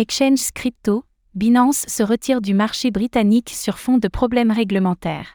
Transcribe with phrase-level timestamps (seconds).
[0.00, 1.02] Exchange Crypto,
[1.34, 5.34] Binance se retire du marché britannique sur fond de problèmes réglementaires.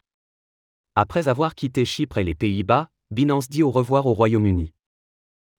[0.94, 4.72] Après avoir quitté Chypre et les Pays-Bas, Binance dit au revoir au Royaume-Uni.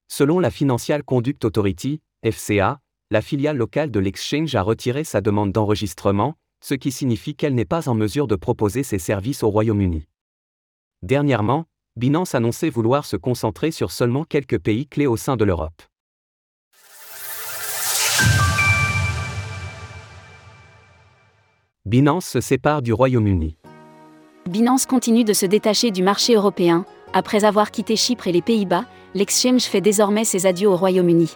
[0.07, 2.79] Selon la Financial Conduct Authority, FCA,
[3.11, 6.33] la filiale locale de l'exchange a retiré sa demande d'enregistrement,
[6.63, 10.07] ce qui signifie qu'elle n'est pas en mesure de proposer ses services au Royaume-Uni.
[11.03, 11.65] Dernièrement,
[11.95, 15.83] Binance annonçait vouloir se concentrer sur seulement quelques pays clés au sein de l'Europe.
[21.87, 23.57] Binance se sépare du Royaume-Uni.
[24.49, 26.83] Binance continue de se détacher du marché européen.
[27.13, 31.35] Après avoir quitté Chypre et les Pays-Bas, l'exchange fait désormais ses adieux au Royaume-Uni.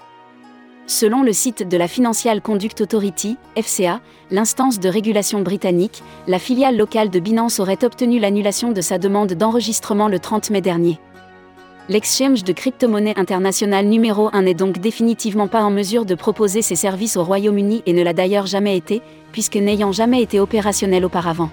[0.88, 6.78] Selon le site de la Financial Conduct Authority, FCA, l'instance de régulation britannique, la filiale
[6.78, 10.98] locale de Binance aurait obtenu l'annulation de sa demande d'enregistrement le 30 mai dernier.
[11.90, 16.76] L'exchange de crypto-monnaie internationale numéro 1 n'est donc définitivement pas en mesure de proposer ses
[16.76, 21.50] services au Royaume-Uni et ne l'a d'ailleurs jamais été, puisque n'ayant jamais été opérationnel auparavant.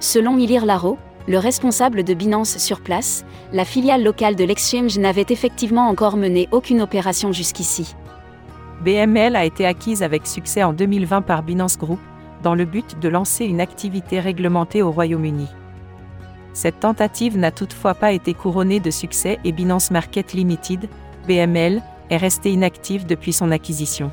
[0.00, 0.96] Selon Ilir Laro,
[1.28, 6.48] le responsable de Binance sur place, la filiale locale de l'exchange n'avait effectivement encore mené
[6.50, 7.94] aucune opération jusqu'ici.
[8.82, 12.00] BML a été acquise avec succès en 2020 par Binance Group,
[12.42, 15.48] dans le but de lancer une activité réglementée au Royaume-Uni.
[16.54, 20.88] Cette tentative n'a toutefois pas été couronnée de succès et Binance Market Limited,
[21.26, 24.10] BML, est restée inactive depuis son acquisition.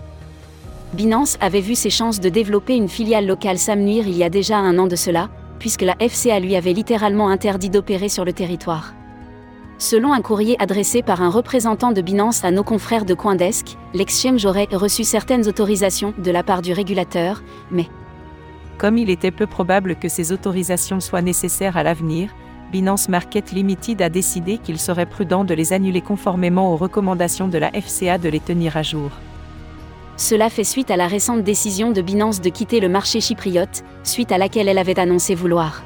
[0.93, 4.57] Binance avait vu ses chances de développer une filiale locale s'amenuire il y a déjà
[4.57, 8.93] un an de cela, puisque la FCA lui avait littéralement interdit d'opérer sur le territoire.
[9.77, 14.45] Selon un courrier adressé par un représentant de Binance à nos confrères de Coindesk, l'exchange
[14.45, 17.87] aurait reçu certaines autorisations de la part du régulateur, mais
[18.79, 22.33] comme il était peu probable que ces autorisations soient nécessaires à l'avenir,
[22.71, 27.57] Binance Market Limited a décidé qu'il serait prudent de les annuler conformément aux recommandations de
[27.57, 29.11] la FCA de les tenir à jour.
[30.15, 34.31] Cela fait suite à la récente décision de Binance de quitter le marché chypriote, suite
[34.31, 35.83] à laquelle elle avait annoncé vouloir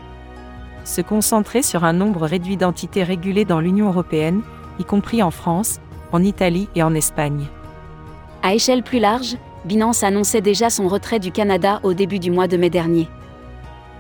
[0.86, 4.42] se concentrer sur un nombre réduit d'entités régulées dans l'Union européenne,
[4.80, 5.80] y compris en France,
[6.12, 7.48] en Italie et en Espagne.
[8.42, 12.48] À échelle plus large, Binance annonçait déjà son retrait du Canada au début du mois
[12.48, 13.08] de mai dernier.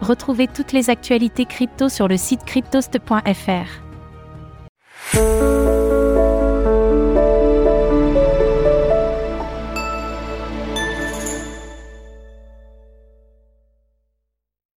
[0.01, 3.92] Retrouvez toutes les actualités crypto sur le site cryptost.fr.